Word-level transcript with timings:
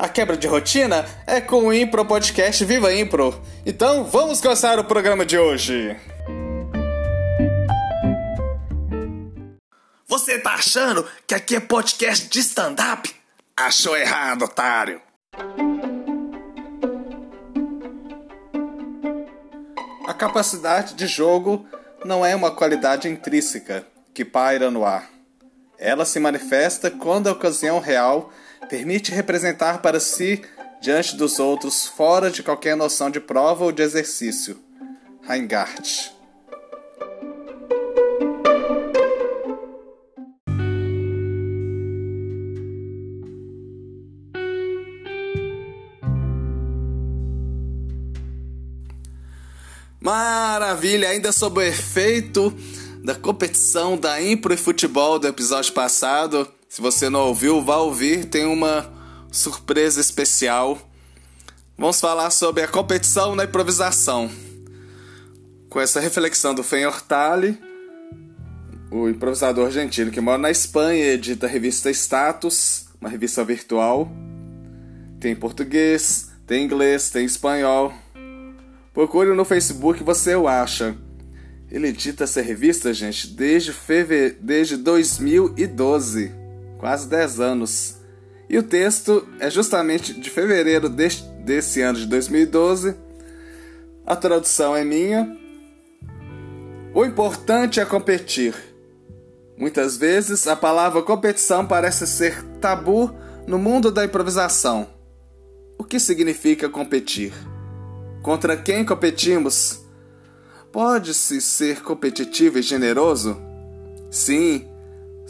A 0.00 0.08
quebra 0.08 0.34
de 0.34 0.46
rotina 0.46 1.04
é 1.26 1.42
com 1.42 1.66
o 1.66 1.74
Impro 1.74 2.06
Podcast 2.06 2.64
Viva 2.64 2.90
Impro. 2.90 3.38
Então 3.66 4.02
vamos 4.02 4.40
começar 4.40 4.78
o 4.78 4.84
programa 4.84 5.26
de 5.26 5.38
hoje. 5.38 5.94
Você 10.08 10.38
tá 10.38 10.54
achando 10.54 11.06
que 11.26 11.34
aqui 11.34 11.54
é 11.54 11.60
podcast 11.60 12.30
de 12.30 12.38
stand-up? 12.40 13.14
Achou 13.54 13.94
errado, 13.94 14.46
otário. 14.46 15.02
A 20.06 20.14
capacidade 20.14 20.94
de 20.94 21.06
jogo 21.06 21.66
não 22.06 22.24
é 22.24 22.34
uma 22.34 22.50
qualidade 22.50 23.06
intrínseca 23.06 23.86
que 24.14 24.24
paira 24.24 24.70
no 24.70 24.82
ar. 24.82 25.10
Ela 25.78 26.06
se 26.06 26.18
manifesta 26.18 26.90
quando 26.90 27.28
a 27.28 27.32
ocasião 27.32 27.80
real 27.80 28.32
permite 28.70 29.10
representar 29.10 29.82
para 29.82 29.98
si 29.98 30.40
diante 30.80 31.16
dos 31.16 31.40
outros 31.40 31.86
fora 31.86 32.30
de 32.30 32.40
qualquer 32.40 32.76
noção 32.76 33.10
de 33.10 33.18
prova 33.18 33.64
ou 33.64 33.72
de 33.72 33.82
exercício. 33.82 34.56
Reingart. 35.22 36.12
Maravilha, 50.00 51.08
ainda 51.08 51.32
sob 51.32 51.58
o 51.58 51.62
efeito 51.62 52.54
da 53.02 53.14
competição 53.16 53.98
da 53.98 54.22
Impro 54.22 54.54
e 54.54 54.56
Futebol 54.56 55.18
do 55.18 55.26
episódio 55.26 55.72
passado. 55.72 56.59
Se 56.70 56.80
você 56.80 57.10
não 57.10 57.26
ouviu, 57.26 57.60
vá 57.60 57.78
ouvir, 57.78 58.26
tem 58.26 58.46
uma 58.46 58.88
surpresa 59.28 60.00
especial. 60.00 60.78
Vamos 61.76 61.98
falar 61.98 62.30
sobre 62.30 62.62
a 62.62 62.68
competição 62.68 63.34
na 63.34 63.42
improvisação. 63.42 64.30
Com 65.68 65.80
essa 65.80 65.98
reflexão 65.98 66.54
do 66.54 66.62
Fenhor 66.62 67.02
Tale, 67.02 67.58
o 68.88 69.08
improvisador 69.08 69.66
argentino 69.66 70.12
que 70.12 70.20
mora 70.20 70.38
na 70.38 70.48
Espanha 70.48 71.06
e 71.06 71.08
edita 71.08 71.46
a 71.46 71.48
revista 71.48 71.90
Status, 71.90 72.86
uma 73.00 73.10
revista 73.10 73.42
virtual. 73.42 74.08
Tem 75.18 75.34
português, 75.34 76.30
tem 76.46 76.64
inglês, 76.64 77.10
tem 77.10 77.24
espanhol. 77.24 77.92
Procure 78.94 79.34
no 79.34 79.44
Facebook, 79.44 80.04
você 80.04 80.36
o 80.36 80.46
acha. 80.46 80.96
Ele 81.68 81.88
edita 81.88 82.22
essa 82.22 82.40
revista, 82.40 82.94
gente, 82.94 83.26
desde, 83.26 83.72
feve... 83.72 84.30
desde 84.40 84.76
2012, 84.76 86.38
quase 86.80 87.06
10 87.08 87.40
anos. 87.40 87.96
E 88.48 88.58
o 88.58 88.62
texto 88.62 89.28
é 89.38 89.48
justamente 89.50 90.18
de 90.18 90.30
fevereiro 90.30 90.88
deste, 90.88 91.22
desse 91.44 91.82
ano 91.82 91.98
de 91.98 92.06
2012. 92.06 92.96
A 94.04 94.16
tradução 94.16 94.74
é 94.74 94.82
minha. 94.82 95.38
O 96.94 97.04
importante 97.04 97.78
é 97.78 97.84
competir. 97.84 98.54
Muitas 99.56 99.98
vezes 99.98 100.48
a 100.48 100.56
palavra 100.56 101.02
competição 101.02 101.66
parece 101.66 102.06
ser 102.06 102.42
tabu 102.60 103.14
no 103.46 103.58
mundo 103.58 103.92
da 103.92 104.04
improvisação. 104.04 104.88
O 105.78 105.84
que 105.84 106.00
significa 106.00 106.68
competir? 106.68 107.32
Contra 108.22 108.56
quem 108.56 108.84
competimos? 108.84 109.84
Pode-se 110.72 111.40
ser 111.40 111.82
competitivo 111.82 112.58
e 112.58 112.62
generoso? 112.62 113.36
Sim, 114.10 114.69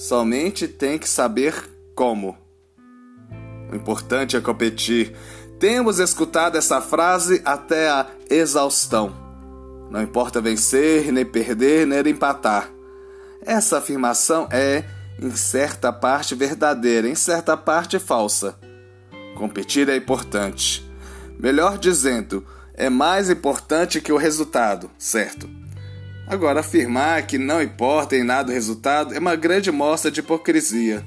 somente 0.00 0.66
tem 0.66 0.98
que 0.98 1.06
saber 1.06 1.54
como. 1.94 2.34
O 3.70 3.76
importante 3.76 4.34
é 4.34 4.40
competir. 4.40 5.14
Temos 5.58 5.98
escutado 5.98 6.56
essa 6.56 6.80
frase 6.80 7.42
até 7.44 7.90
a 7.90 8.06
exaustão. 8.30 9.14
Não 9.90 10.02
importa 10.02 10.40
vencer, 10.40 11.12
nem 11.12 11.26
perder, 11.26 11.86
nem 11.86 11.98
empatar. 12.12 12.70
Essa 13.42 13.76
afirmação 13.76 14.48
é, 14.50 14.84
em 15.20 15.32
certa 15.32 15.92
parte, 15.92 16.34
verdadeira, 16.34 17.06
em 17.06 17.14
certa 17.14 17.54
parte, 17.54 17.98
falsa. 17.98 18.58
Competir 19.36 19.86
é 19.90 19.96
importante. 19.96 20.90
Melhor 21.38 21.76
dizendo, 21.76 22.42
é 22.72 22.88
mais 22.88 23.28
importante 23.28 24.00
que 24.00 24.12
o 24.12 24.16
resultado, 24.16 24.90
certo? 24.98 25.46
Agora, 26.30 26.60
afirmar 26.60 27.26
que 27.26 27.36
não 27.36 27.60
importa 27.60 28.14
em 28.14 28.22
nada 28.22 28.52
o 28.52 28.54
resultado 28.54 29.12
é 29.12 29.18
uma 29.18 29.34
grande 29.34 29.72
mostra 29.72 30.12
de 30.12 30.20
hipocrisia. 30.20 31.04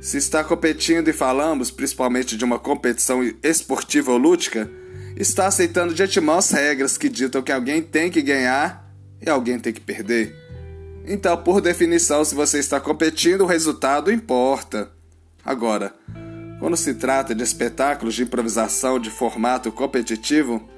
Se 0.00 0.16
está 0.16 0.42
competindo 0.42 1.06
e 1.06 1.12
falamos 1.12 1.70
principalmente 1.70 2.36
de 2.36 2.44
uma 2.44 2.58
competição 2.58 3.22
esportiva 3.40 4.10
ou 4.10 4.18
lúdica, 4.18 4.68
está 5.16 5.46
aceitando 5.46 5.94
de 5.94 6.02
antemão 6.02 6.38
as 6.38 6.50
regras 6.50 6.98
que 6.98 7.08
ditam 7.08 7.40
que 7.40 7.52
alguém 7.52 7.80
tem 7.80 8.10
que 8.10 8.20
ganhar 8.20 8.92
e 9.24 9.30
alguém 9.30 9.60
tem 9.60 9.72
que 9.72 9.80
perder. 9.80 10.34
Então, 11.06 11.36
por 11.36 11.60
definição, 11.60 12.24
se 12.24 12.34
você 12.34 12.58
está 12.58 12.80
competindo, 12.80 13.42
o 13.42 13.46
resultado 13.46 14.10
importa. 14.10 14.90
Agora, 15.44 15.94
quando 16.58 16.76
se 16.76 16.94
trata 16.94 17.32
de 17.32 17.44
espetáculos 17.44 18.16
de 18.16 18.24
improvisação 18.24 18.98
de 18.98 19.08
formato 19.08 19.70
competitivo, 19.70 20.68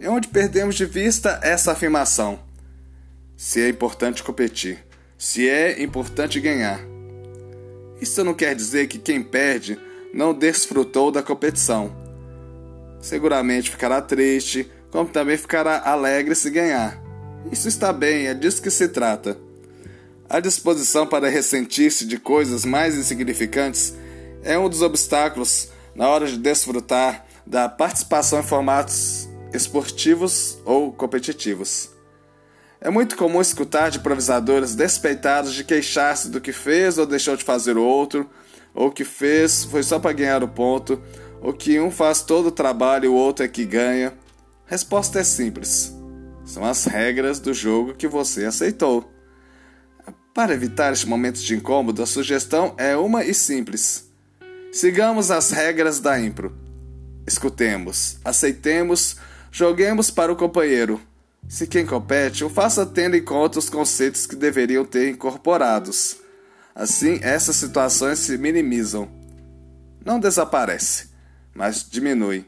é 0.00 0.10
onde 0.10 0.26
perdemos 0.26 0.74
de 0.74 0.84
vista 0.84 1.38
essa 1.40 1.70
afirmação. 1.70 2.45
Se 3.36 3.60
é 3.60 3.68
importante 3.68 4.22
competir, 4.22 4.78
se 5.18 5.46
é 5.46 5.82
importante 5.82 6.40
ganhar. 6.40 6.80
Isso 8.00 8.24
não 8.24 8.32
quer 8.32 8.54
dizer 8.54 8.86
que 8.86 8.98
quem 8.98 9.22
perde 9.22 9.78
não 10.12 10.32
desfrutou 10.32 11.10
da 11.10 11.22
competição. 11.22 11.94
Seguramente 12.98 13.70
ficará 13.70 14.00
triste, 14.00 14.70
como 14.90 15.10
também 15.10 15.36
ficará 15.36 15.82
alegre 15.84 16.34
se 16.34 16.48
ganhar. 16.48 16.98
Isso 17.52 17.68
está 17.68 17.92
bem, 17.92 18.26
é 18.26 18.32
disso 18.32 18.62
que 18.62 18.70
se 18.70 18.88
trata. 18.88 19.36
A 20.30 20.40
disposição 20.40 21.06
para 21.06 21.28
ressentir-se 21.28 22.06
de 22.06 22.18
coisas 22.18 22.64
mais 22.64 22.96
insignificantes 22.96 23.94
é 24.42 24.58
um 24.58 24.68
dos 24.68 24.80
obstáculos 24.80 25.68
na 25.94 26.08
hora 26.08 26.26
de 26.26 26.38
desfrutar 26.38 27.26
da 27.46 27.68
participação 27.68 28.40
em 28.40 28.42
formatos 28.42 29.28
esportivos 29.52 30.58
ou 30.64 30.90
competitivos. 30.90 31.95
É 32.86 32.90
muito 32.90 33.16
comum 33.16 33.40
escutar 33.40 33.90
de 33.90 33.98
improvisadores 33.98 34.76
despeitados 34.76 35.52
de 35.52 35.64
queixar-se 35.64 36.30
do 36.30 36.40
que 36.40 36.52
fez 36.52 36.98
ou 36.98 37.04
deixou 37.04 37.36
de 37.36 37.42
fazer 37.42 37.76
o 37.76 37.82
outro, 37.82 38.30
ou 38.72 38.92
que 38.92 39.04
fez 39.04 39.64
foi 39.64 39.82
só 39.82 39.98
para 39.98 40.12
ganhar 40.12 40.44
o 40.44 40.46
ponto, 40.46 41.02
ou 41.40 41.52
que 41.52 41.80
um 41.80 41.90
faz 41.90 42.22
todo 42.22 42.46
o 42.46 42.52
trabalho 42.52 43.06
e 43.06 43.08
o 43.08 43.12
outro 43.12 43.44
é 43.44 43.48
que 43.48 43.64
ganha. 43.64 44.14
Resposta 44.66 45.18
é 45.18 45.24
simples: 45.24 45.92
são 46.44 46.64
as 46.64 46.84
regras 46.84 47.40
do 47.40 47.52
jogo 47.52 47.92
que 47.92 48.06
você 48.06 48.44
aceitou. 48.44 49.12
Para 50.32 50.54
evitar 50.54 50.92
este 50.92 51.08
momento 51.08 51.40
de 51.40 51.56
incômodo, 51.56 52.04
a 52.04 52.06
sugestão 52.06 52.72
é 52.78 52.96
uma 52.96 53.24
e 53.24 53.34
simples. 53.34 54.08
Sigamos 54.70 55.32
as 55.32 55.50
regras 55.50 55.98
da 55.98 56.20
impro. 56.20 56.56
Escutemos, 57.26 58.20
aceitemos 58.24 59.16
Joguemos 59.50 60.10
para 60.10 60.30
o 60.30 60.36
companheiro. 60.36 61.00
Se 61.48 61.66
quem 61.66 61.86
compete, 61.86 62.44
o 62.44 62.50
faça 62.50 62.84
tendo 62.84 63.16
em 63.16 63.22
conta 63.22 63.58
os 63.58 63.68
conceitos 63.70 64.26
que 64.26 64.34
deveriam 64.34 64.84
ter 64.84 65.10
incorporados. 65.10 66.16
Assim, 66.74 67.18
essas 67.22 67.56
situações 67.56 68.18
se 68.18 68.36
minimizam. 68.36 69.08
Não 70.04 70.18
desaparece, 70.18 71.08
mas 71.54 71.88
diminui. 71.88 72.44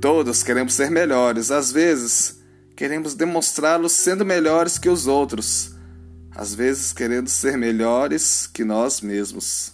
Todos 0.00 0.42
queremos 0.42 0.74
ser 0.74 0.90
melhores, 0.90 1.50
às 1.50 1.70
vezes 1.70 2.40
queremos 2.74 3.14
demonstrá-los 3.14 3.92
sendo 3.92 4.24
melhores 4.24 4.78
que 4.78 4.88
os 4.88 5.06
outros, 5.06 5.74
às 6.34 6.54
vezes 6.54 6.92
querendo 6.92 7.28
ser 7.28 7.56
melhores 7.56 8.46
que 8.46 8.64
nós 8.64 9.00
mesmos. 9.00 9.72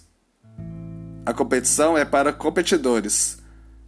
A 1.24 1.32
competição 1.32 1.96
é 1.96 2.04
para 2.04 2.32
competidores. 2.32 3.38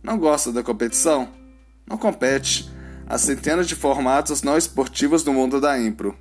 Não 0.03 0.19
gosta 0.19 0.53
da 0.53 0.63
competição? 0.63 1.45
não 1.87 1.99
compete 1.99 2.71
as 3.07 3.21
centenas 3.21 3.69
de 3.69 3.75
formatos 3.75 4.43
não 4.43 4.57
esportivos 4.57 5.23
do 5.23 5.31
mundo 5.33 5.61
da 5.61 5.79
impro. 5.81 6.17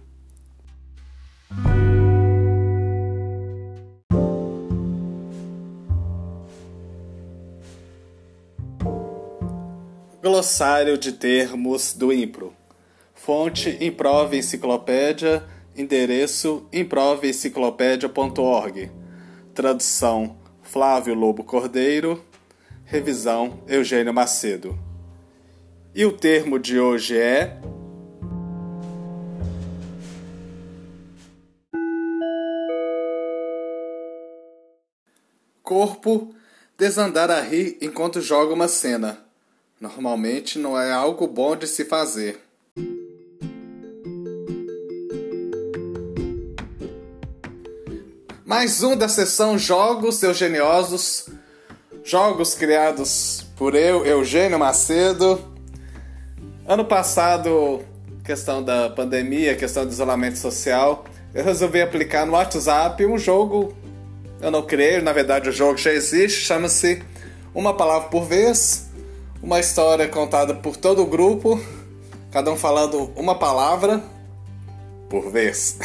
Glossário 10.22 10.98
de 10.98 11.12
termos 11.12 11.94
do 11.94 12.12
impro. 12.12 12.52
Fonte 13.14 13.78
Improve 13.80 14.38
Enciclopédia, 14.38 15.44
endereço 15.76 16.68
improveenciclopédia.org. 16.74 18.92
Tradução 19.54 20.36
Flávio 20.62 21.14
Lobo 21.14 21.44
Cordeiro. 21.44 22.24
Revisão 22.86 23.62
Eugênio 23.68 24.14
Macedo. 24.14 24.78
E 25.96 26.06
o 26.06 26.12
termo 26.12 26.58
de 26.58 26.80
hoje 26.80 27.16
é 27.16 27.56
corpo 35.62 36.34
desandar 36.76 37.30
a 37.30 37.40
rir 37.42 37.78
enquanto 37.80 38.22
joga 38.22 38.56
uma 38.56 38.68
cena. 38.68 39.20
Normalmente 39.80 40.58
não 40.58 40.80
é 40.80 40.92
algo 40.92 41.28
bom 41.28 41.56
de 41.56 41.68
se 41.68 41.86
fazer. 41.86 42.40
Mais 48.44 48.82
um 48.82 48.98
da 48.98 49.08
sessão 49.08 49.60
Jogos 49.60 50.24
Eugeniosos. 50.24 51.28
Jogos 52.04 52.56
criados 52.56 53.46
por 53.56 53.76
eu, 53.76 54.04
Eugênio 54.04 54.58
Macedo. 54.58 55.53
Ano 56.66 56.86
passado, 56.86 57.84
questão 58.24 58.64
da 58.64 58.90
pandemia, 58.90 59.56
questão 59.56 59.86
do 59.86 59.92
isolamento 59.92 60.38
social, 60.38 61.06
eu 61.34 61.44
resolvi 61.44 61.82
aplicar 61.82 62.26
no 62.26 62.34
WhatsApp 62.34 63.06
um 63.06 63.18
jogo. 63.18 63.74
Eu 64.42 64.50
não 64.50 64.62
criei, 64.62 65.02
na 65.02 65.14
verdade 65.14 65.50
o 65.50 65.52
jogo 65.52 65.78
já 65.78 65.92
existe, 65.92 66.42
chama-se 66.42 67.02
Uma 67.54 67.74
Palavra 67.74 68.10
por 68.10 68.24
Vez 68.24 68.94
uma 69.44 69.60
história 69.60 70.08
contada 70.08 70.56
por 70.56 70.78
todo 70.78 71.02
o 71.02 71.06
grupo, 71.06 71.62
cada 72.32 72.50
um 72.50 72.56
falando 72.56 73.12
uma 73.14 73.36
palavra 73.36 74.02
por 75.10 75.30
vez. 75.30 75.78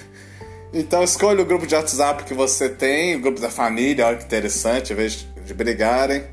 então 0.72 1.04
escolha 1.04 1.42
o 1.42 1.44
grupo 1.44 1.66
de 1.66 1.74
WhatsApp 1.74 2.24
que 2.24 2.32
você 2.32 2.70
tem, 2.70 3.16
o 3.16 3.20
grupo 3.20 3.38
da 3.38 3.50
família, 3.50 4.06
olha 4.06 4.16
que 4.16 4.24
interessante, 4.24 4.94
em 4.94 4.96
vez 4.96 5.26
de 5.44 5.52
brigarem. 5.52 6.24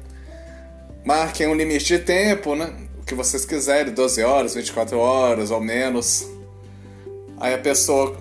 Marquem 1.03 1.47
um 1.47 1.53
limite 1.53 1.97
de 1.97 1.99
tempo, 1.99 2.55
né? 2.55 2.73
Que 3.11 3.15
vocês 3.15 3.43
quiserem, 3.43 3.93
12 3.93 4.23
horas, 4.23 4.55
24 4.55 4.97
horas 4.97 5.51
ou 5.51 5.59
menos. 5.59 6.29
Aí 7.41 7.53
a 7.53 7.57
pessoa 7.57 8.15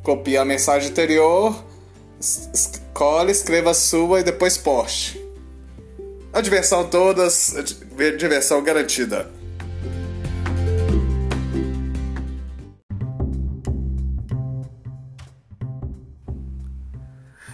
copia 0.00 0.42
a 0.42 0.44
mensagem 0.44 0.90
anterior, 0.90 1.60
escolhe, 2.20 3.32
escreva 3.32 3.70
a 3.70 3.74
sua 3.74 4.20
e 4.20 4.22
depois 4.22 4.56
poste. 4.56 5.20
A 6.32 6.40
diversão 6.40 6.88
todas, 6.88 7.52
diversão 8.16 8.62
garantida. 8.62 9.28